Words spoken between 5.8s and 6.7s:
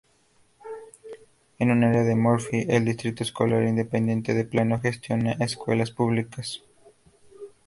públicas.